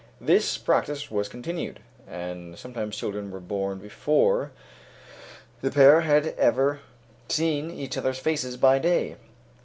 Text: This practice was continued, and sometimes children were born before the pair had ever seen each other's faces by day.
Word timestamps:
This 0.19 0.57
practice 0.57 1.11
was 1.11 1.29
continued, 1.29 1.79
and 2.07 2.57
sometimes 2.57 2.97
children 2.97 3.29
were 3.29 3.39
born 3.39 3.77
before 3.77 4.49
the 5.61 5.69
pair 5.69 6.01
had 6.01 6.33
ever 6.39 6.79
seen 7.29 7.69
each 7.69 7.97
other's 7.99 8.17
faces 8.17 8.57
by 8.57 8.79
day. 8.79 9.17